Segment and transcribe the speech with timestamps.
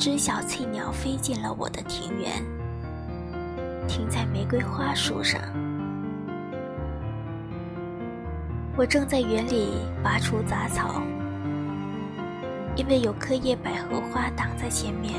[0.00, 2.42] 只小翠鸟飞进了我的庭园，
[3.86, 5.38] 停在玫瑰花树上。
[8.78, 11.02] 我正在园里拔除杂草，
[12.76, 15.16] 因为有棵叶百合花挡在前面，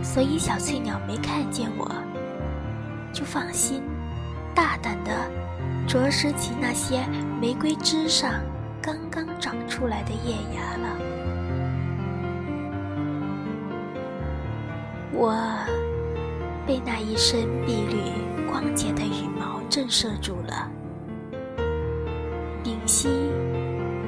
[0.00, 1.90] 所以小翠鸟没看见我，
[3.12, 3.82] 就放心，
[4.54, 5.10] 大胆的
[5.88, 7.04] 啄食起那些
[7.40, 8.34] 玫瑰枝上
[8.80, 11.11] 刚刚长出来的叶芽了。
[15.14, 15.36] 我
[16.66, 17.98] 被那一身碧绿
[18.50, 20.70] 光洁的羽毛震慑住了。
[22.64, 23.08] 屏息，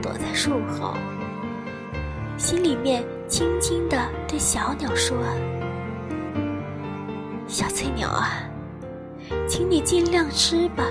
[0.00, 0.94] 躲在树后，
[2.38, 5.16] 心里面轻轻地对小鸟说
[7.46, 8.30] ：“小翠鸟啊，
[9.48, 10.84] 请你尽量吃吧，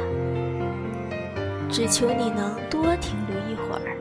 [1.70, 3.98] 只求你能多停留一会儿，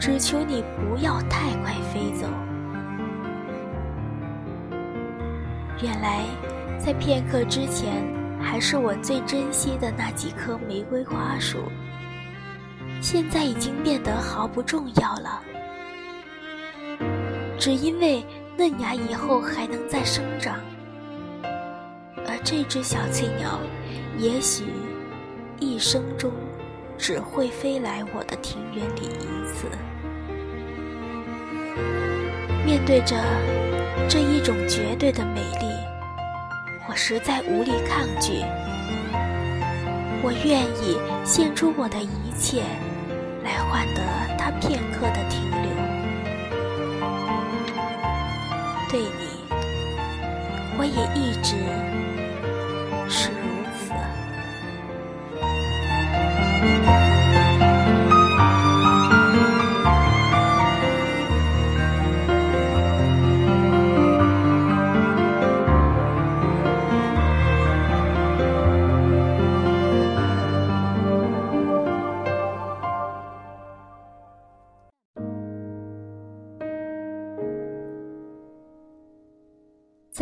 [0.00, 2.26] 只求你不要太快飞走。”
[5.82, 6.24] 原来，
[6.78, 8.04] 在片刻之前，
[8.40, 11.58] 还是我最珍惜的那几棵玫瑰花树。
[13.00, 15.42] 现在已经变得毫不重要了，
[17.58, 18.24] 只因为
[18.56, 20.56] 嫩芽以后还能再生长，
[22.26, 23.58] 而这只小翠鸟，
[24.16, 24.64] 也许
[25.58, 26.32] 一生中
[26.96, 29.66] 只会飞来我的庭园里一次。
[32.64, 33.16] 面对着
[34.08, 35.66] 这一种绝对的美丽，
[36.88, 38.44] 我实在无力抗拒，
[40.22, 42.62] 我愿意献出我的一切。
[43.42, 44.00] 来换得
[44.38, 45.68] 他片刻的停留。
[48.90, 49.24] 对你，
[50.78, 51.54] 我也一直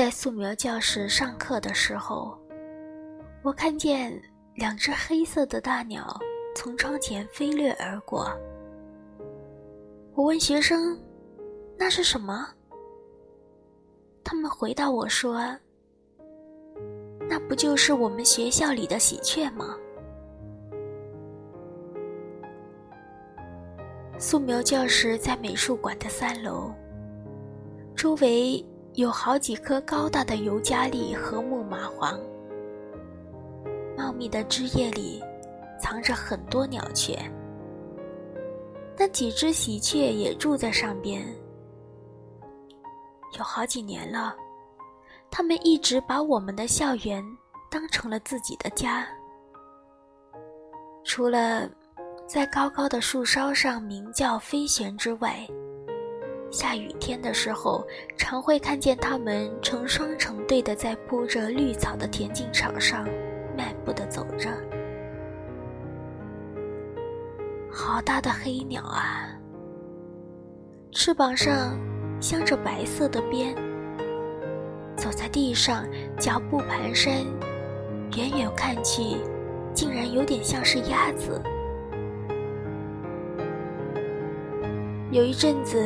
[0.02, 2.36] 在素描教室上课的时候，
[3.40, 4.20] 我看见
[4.56, 6.18] 两只黑色的大鸟
[6.56, 8.28] 从窗前飞掠而过。
[10.16, 11.00] 我问学生
[11.78, 12.48] ：“那是什么？”
[14.24, 15.38] 他们回答我说
[17.30, 19.76] ：“那不就是我们学校里的喜鹊吗？”
[24.18, 26.74] 素描教室在美术馆的三楼，
[27.94, 28.66] 周围。
[28.94, 32.20] 有好几棵高大的尤加利和木麻黄，
[33.96, 35.22] 茂密的枝叶里
[35.80, 37.18] 藏着很多鸟雀。
[38.98, 41.24] 那几只喜鹊也住在上边。
[43.38, 44.36] 有好几年了，
[45.30, 47.24] 它们一直把我们的校园
[47.70, 49.08] 当成了自己的家。
[51.02, 51.66] 除了
[52.26, 55.48] 在高高的树梢上鸣叫飞旋之外，
[56.52, 57.82] 下雨天的时候，
[58.14, 63.08] 常会看见它们成双成对的在铺着绿草的田径场上
[63.56, 64.50] 漫步的走着。
[67.70, 69.30] 好大的黑鸟啊！
[70.92, 71.74] 翅膀上
[72.20, 73.54] 镶着白色的边，
[74.94, 75.86] 走在地上
[76.18, 77.24] 脚步蹒跚，
[78.14, 79.02] 远远看去，
[79.72, 81.40] 竟然有点像是鸭子。
[85.10, 85.80] 有一阵子。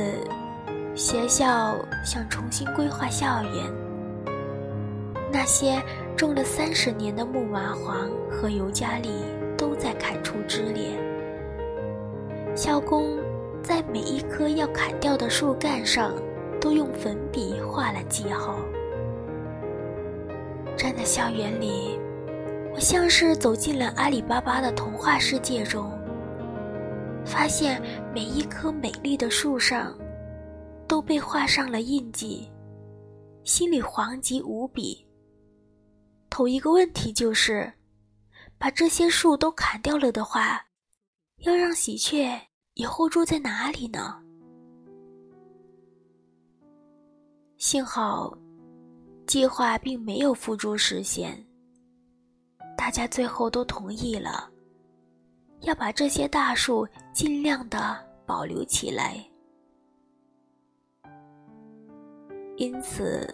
[0.97, 3.71] 学校想重新规划校园，
[5.31, 5.79] 那些
[6.17, 9.11] 种了三十年的木麻黄和尤加利
[9.59, 10.99] 都在砍出枝叶。
[12.55, 13.19] 校工
[13.62, 16.15] 在每一棵要砍掉的树干上
[16.59, 18.57] 都用粉笔画了记号。
[20.78, 22.01] 站在校园里，
[22.75, 25.92] 我像是走进了阿里巴巴的童话世界中，
[27.22, 27.83] 发现
[28.15, 29.95] 每一棵美丽的树上。
[30.86, 32.50] 都被画上了印记，
[33.44, 35.06] 心里惶急无比。
[36.30, 37.72] 头一个问题就是，
[38.59, 40.65] 把这些树都砍掉了的话，
[41.38, 42.41] 要让喜鹊
[42.74, 44.22] 以后住在哪里呢？
[47.59, 48.36] 幸好，
[49.27, 51.42] 计划并没有付诸实现。
[52.77, 54.50] 大家最后都同意了，
[55.60, 57.97] 要把这些大树尽量的
[58.27, 59.27] 保留起来。
[62.56, 63.32] 因此，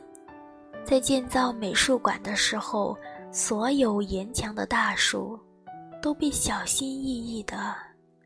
[0.85, 2.97] 在建造美术馆的时候，
[3.31, 5.39] 所有沿墙的大树
[6.01, 7.75] 都被小心翼翼地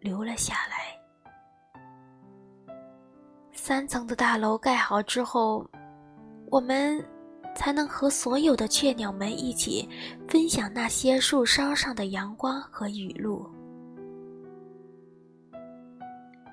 [0.00, 0.96] 留了下来。
[3.52, 5.68] 三层的大楼盖好之后，
[6.50, 7.04] 我们
[7.54, 9.88] 才能和所有的雀鸟们一起
[10.26, 13.44] 分享那些树梢上的阳光和雨露。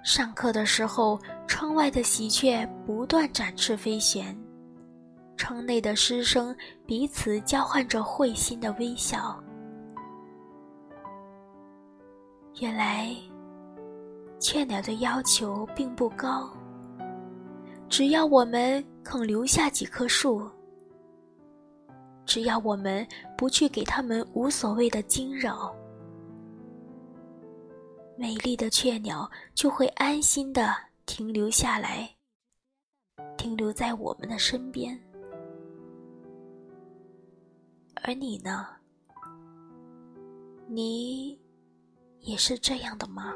[0.03, 1.17] 上课的时候，
[1.47, 4.35] 窗外的喜鹊不断展翅飞旋，
[5.37, 6.55] 窗内的师生
[6.85, 9.41] 彼此交换着会心的微笑。
[12.59, 13.15] 原来，
[14.39, 16.49] 雀鸟的要求并不高，
[17.89, 20.49] 只要我们肯留下几棵树，
[22.25, 23.05] 只要我们
[23.37, 25.73] 不去给它们无所谓的惊扰。
[28.15, 30.73] 美丽的雀鸟就会安心的
[31.05, 32.15] 停留下来，
[33.37, 34.99] 停留在我们的身边。
[37.95, 38.67] 而你呢？
[40.67, 41.39] 你
[42.19, 43.33] 也是这样的吗？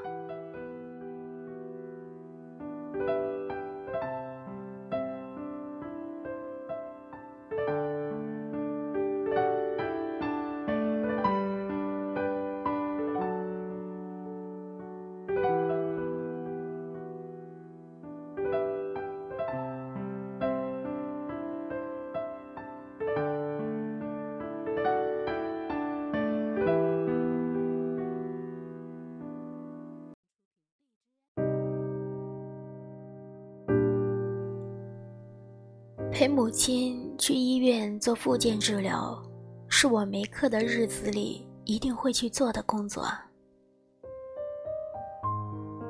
[36.17, 39.21] 陪母亲去医院做复健治疗，
[39.67, 43.05] 是我没课的日子里一定会去做的工作。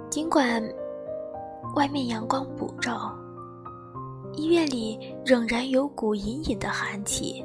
[0.09, 0.61] 尽管
[1.77, 3.17] 外面阳光普照，
[4.33, 7.41] 医院里仍然有股隐隐的寒气。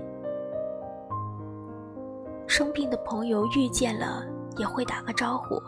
[2.49, 4.27] 生病的朋友遇见了
[4.59, 5.63] 也会打个招呼，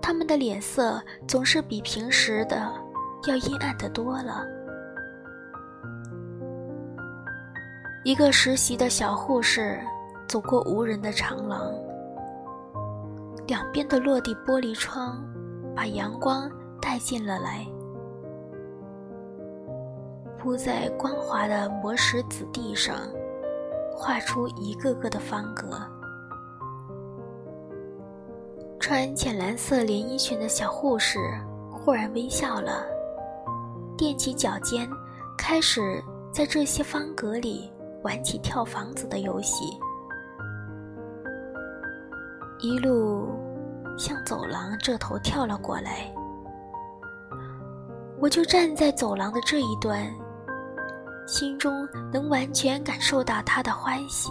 [0.00, 0.98] 他们的脸色
[1.28, 2.72] 总是比平时的
[3.28, 4.46] 要阴暗的多了。
[8.02, 9.78] 一个实习的小护士
[10.26, 11.70] 走过无人的长廊，
[13.46, 15.22] 两边的落地玻璃窗
[15.76, 16.50] 把阳光
[16.80, 17.66] 带进了来，
[20.38, 22.96] 铺在光滑的磨石子地上，
[23.94, 25.78] 画出一个个的方格。
[28.78, 31.18] 穿浅蓝色连衣裙的小护士
[31.70, 32.86] 忽然微笑了，
[33.98, 34.88] 踮起脚尖，
[35.36, 36.02] 开始
[36.32, 37.70] 在这些方格里。
[38.02, 39.64] 玩起跳房子的游戏，
[42.60, 43.28] 一路
[43.98, 46.12] 向走廊这头跳了过来。
[48.18, 50.06] 我就站在走廊的这一端，
[51.26, 54.30] 心中能完全感受到他的欢喜。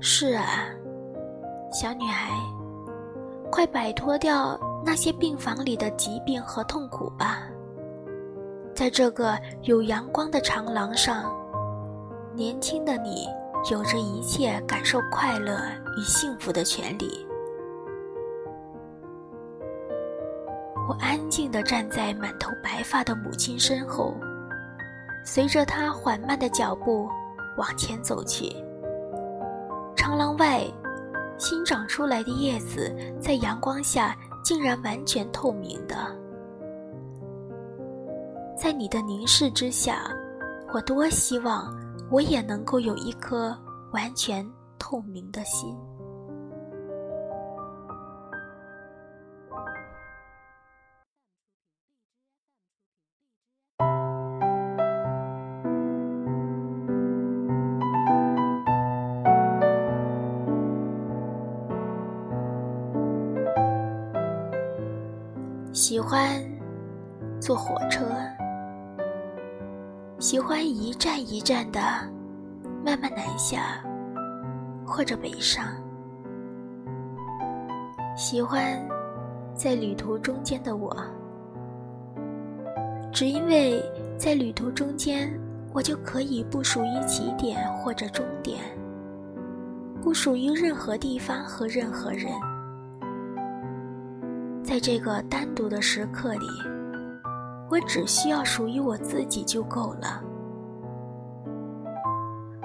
[0.00, 0.66] 是啊，
[1.72, 2.30] 小女孩，
[3.50, 7.44] 快摆脱掉那些病房里的疾病和痛苦吧。
[8.74, 11.32] 在这个有阳光的长廊上，
[12.34, 13.28] 年轻的你
[13.70, 15.60] 有着一切感受快乐
[15.96, 17.24] 与幸福的权利。
[20.88, 24.14] 我安静地站在满头白发的母亲身后，
[25.24, 27.08] 随着她缓慢的脚步
[27.56, 28.52] 往前走去。
[29.94, 30.64] 长廊外，
[31.38, 35.96] 新长出来的叶子在阳光下竟然完全透明的。
[38.64, 40.10] 在你的凝视之下，
[40.72, 41.70] 我多希望
[42.10, 43.54] 我也能够有一颗
[43.92, 44.42] 完全
[44.78, 45.76] 透明的心。
[65.74, 66.42] 喜欢
[67.38, 68.00] 坐火车。
[70.24, 71.80] 喜欢一站一站的
[72.82, 73.84] 慢慢南下，
[74.82, 75.66] 或者北上。
[78.16, 78.80] 喜欢
[79.54, 80.96] 在旅途中间的我，
[83.12, 83.84] 只因为
[84.16, 85.30] 在旅途中间，
[85.74, 88.62] 我就可以不属于起点或者终点，
[90.00, 92.32] 不属于任何地方和任何人。
[94.62, 96.46] 在这个单独的时刻里。
[97.74, 100.22] 我只需要属于我自己就够了。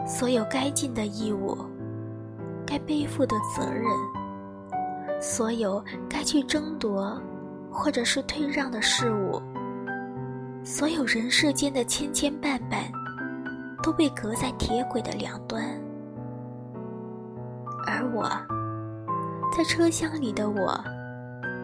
[0.05, 1.57] 所有该尽的义务，
[2.63, 3.85] 该背负的责任，
[5.19, 7.19] 所有该去争夺
[7.71, 9.41] 或者是退让的事物，
[10.63, 12.83] 所有人世间的千千绊绊，
[13.81, 15.63] 都被隔在铁轨的两端。
[17.87, 18.29] 而我，
[19.57, 20.79] 在车厢里的我，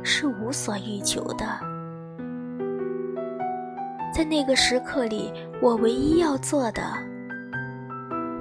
[0.03, 1.74] 是无所欲求的。
[4.15, 5.29] 在那个时刻里，
[5.61, 6.81] 我唯一要做的，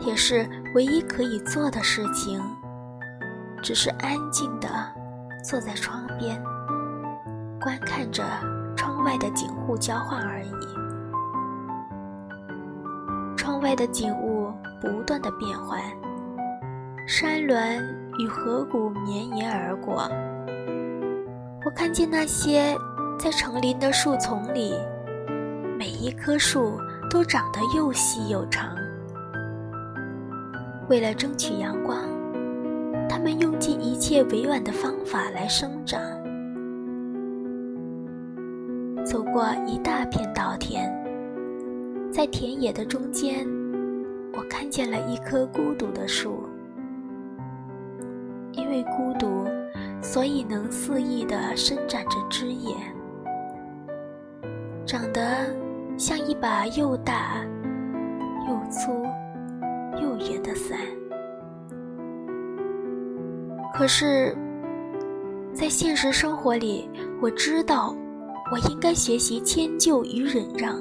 [0.06, 2.40] 也是唯一可以做的事情，
[3.60, 4.68] 只是安静地
[5.42, 6.40] 坐在窗边，
[7.60, 8.22] 观看着
[8.76, 10.52] 窗外的景物交换而已。
[13.36, 15.82] 窗外的景物不断的变换，
[17.04, 17.82] 山峦
[18.20, 20.08] 与河谷绵延而过。
[21.66, 22.78] 我看见那些
[23.18, 24.72] 在成林的树丛里，
[25.78, 26.78] 每一棵树
[27.10, 28.74] 都长得又细又长。
[30.88, 31.98] 为了争取阳光，
[33.08, 36.00] 它们用尽一切委婉的方法来生长。
[39.04, 40.90] 走过一大片稻田，
[42.10, 43.46] 在田野的中间，
[44.32, 46.48] 我看见了一棵孤独的树，
[48.52, 49.46] 因为孤独。
[50.02, 52.74] 所以能肆意地伸展着枝叶，
[54.84, 55.46] 长得
[55.96, 57.44] 像一把又大、
[58.48, 59.04] 又粗、
[60.02, 60.78] 又圆的伞。
[63.72, 64.36] 可是，
[65.52, 66.88] 在现实生活里，
[67.20, 67.94] 我知道
[68.52, 70.80] 我应该学习迁就与忍让，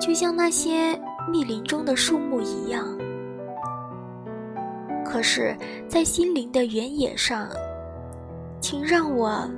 [0.00, 0.98] 就像那些
[1.30, 2.84] 密林中的树木一样。
[5.04, 5.56] 可是，
[5.88, 7.48] 在心灵的原野上。
[8.58, 9.48] 请让我，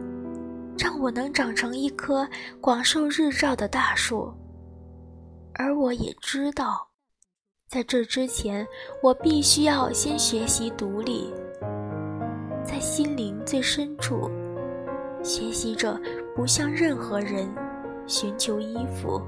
[0.78, 2.26] 让我能长成一棵
[2.60, 4.32] 广受日照的大树。
[5.54, 6.88] 而我也知道，
[7.68, 8.66] 在这之前，
[9.02, 11.34] 我必须要先学习独立，
[12.64, 14.30] 在心灵最深处，
[15.22, 16.00] 学习着
[16.36, 17.48] 不向任何人
[18.06, 19.20] 寻求依附。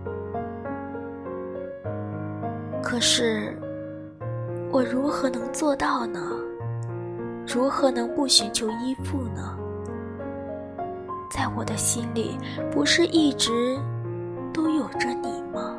[2.80, 3.59] 可是，
[4.71, 6.21] 我如何能做到呢？
[7.47, 9.59] 如何能不寻求依附呢？
[11.30, 12.37] 在我的心里，
[12.72, 13.78] 不是一直
[14.52, 15.76] 都有着你吗？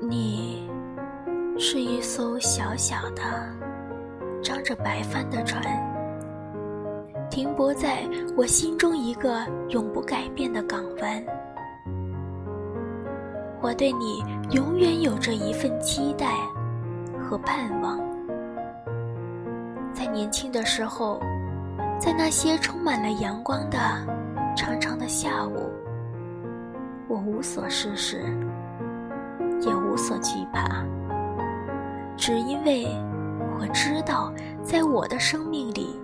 [0.00, 0.70] 你
[1.58, 3.22] 是一艘小小的、
[4.40, 5.93] 张着白帆的船。
[7.34, 11.20] 停泊在我心中一个永不改变的港湾，
[13.60, 14.22] 我对你
[14.52, 16.28] 永远有着一份期待
[17.20, 17.98] 和盼望。
[19.92, 21.18] 在年轻的时候，
[21.98, 23.78] 在那些充满了阳光的
[24.56, 25.68] 长长的下午，
[27.08, 28.22] 我无所事事，
[29.60, 30.86] 也无所惧怕，
[32.16, 32.86] 只因为
[33.58, 35.98] 我知道，在我的生命里。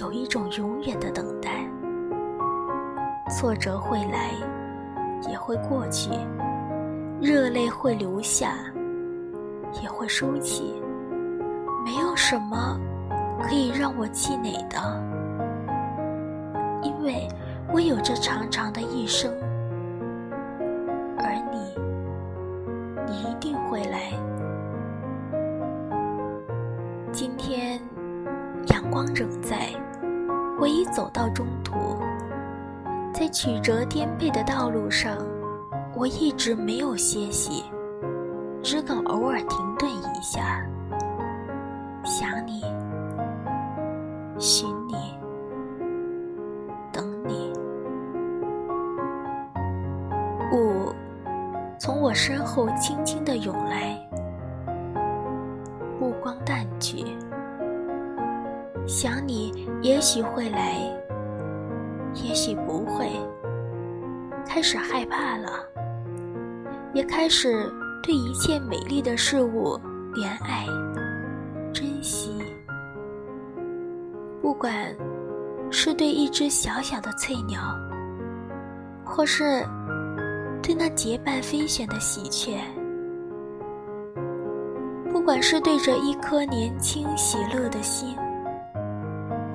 [0.00, 1.64] 有一种永远的等待，
[3.30, 4.32] 挫折会来，
[5.30, 6.10] 也会过去；
[7.20, 8.56] 热泪会流下，
[9.80, 10.74] 也会收起。
[11.84, 12.76] 没有什么
[13.42, 14.78] 可以让我气馁的，
[16.82, 17.28] 因为
[17.72, 19.32] 我有着长长的一生，
[31.14, 31.72] 到中途，
[33.12, 35.16] 在曲折颠沛的道路上，
[35.94, 37.62] 我一直没有歇息，
[38.64, 40.66] 只敢偶尔停顿一下，
[42.04, 42.62] 想你，
[44.40, 44.94] 寻你，
[46.92, 47.52] 等你。
[50.52, 50.92] 雾
[51.78, 53.96] 从我身后轻轻地涌来，
[56.00, 57.04] 目光淡去。
[58.84, 60.76] 想你，也许会来，
[62.34, 63.08] 也许不会。
[64.44, 65.50] 开始害怕了，
[66.92, 67.72] 也开始
[68.02, 69.78] 对一切美丽的事物
[70.14, 70.66] 怜爱、
[71.72, 72.36] 珍惜。
[74.42, 74.74] 不管
[75.70, 77.60] 是对一只小小的翠鸟，
[79.04, 79.64] 或是
[80.60, 82.58] 对那结伴飞旋的喜鹊，
[85.12, 88.16] 不管是对着一颗年轻喜乐的心。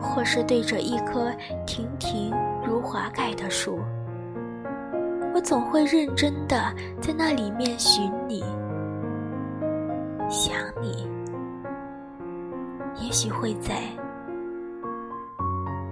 [0.02, 1.30] 或是对着一颗
[1.68, 2.34] 亭亭
[2.82, 3.80] 华盖的树，
[5.34, 8.44] 我总会认真的在那里面寻你，
[10.30, 11.08] 想你，
[12.96, 13.82] 也许会在，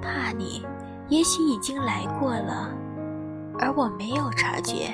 [0.01, 0.65] 怕你，
[1.10, 2.70] 也许已经来过了，
[3.60, 4.91] 而我没有察觉。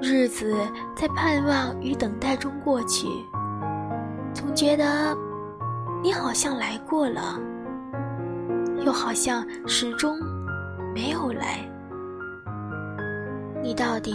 [0.00, 0.54] 日子
[0.94, 3.08] 在盼望与等待中过去，
[4.32, 5.16] 总觉得。
[6.02, 7.40] 你好像来过了，
[8.84, 10.18] 又好像始终
[10.94, 11.60] 没有来。
[13.62, 14.14] 你到底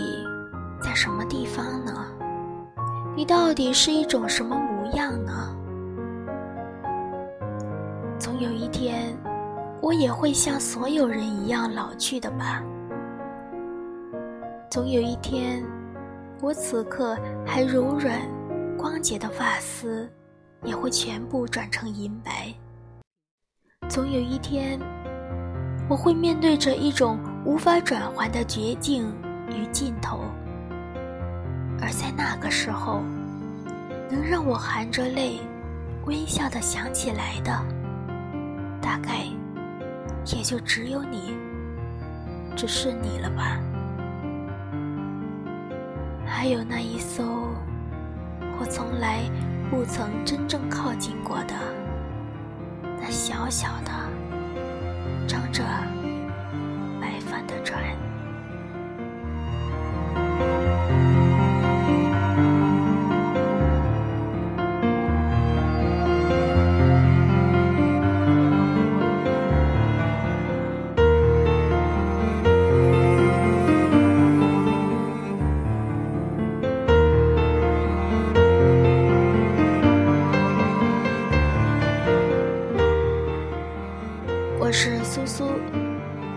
[0.82, 2.06] 在什么地方呢？
[3.16, 5.56] 你到底是一种什么模样呢？
[8.18, 9.18] 总有一天，
[9.82, 12.64] 我也会像所有人一样老去的吧。
[14.70, 15.62] 总有一天，
[16.40, 18.22] 我此刻还柔软、
[18.78, 20.10] 光洁的发丝，
[20.64, 22.54] 也会全部转成银白。
[23.92, 24.80] 总有一天，
[25.90, 29.14] 我会面对着一种无法转还的绝境
[29.50, 30.22] 与尽头。
[31.82, 33.02] 而在那个时候，
[34.10, 35.42] 能让我含着泪，
[36.06, 37.52] 微笑的想起来的，
[38.82, 39.26] 大概
[40.34, 41.36] 也就只有你，
[42.56, 43.60] 只是你了吧。
[46.26, 47.26] 还有那一艘
[48.58, 49.30] 我从来
[49.70, 51.56] 不曾真正靠近过的，
[53.02, 53.92] 那小小的、
[55.28, 55.64] 撑着
[57.02, 58.11] 白帆的船。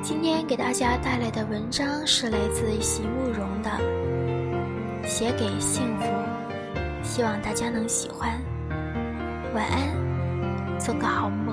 [0.07, 3.71] 今天给大家带来的文章是来自席慕容的
[5.09, 6.05] 《写给幸福》，
[7.03, 8.39] 希望大家能喜欢。
[9.55, 11.44] 晚安，做个好梦。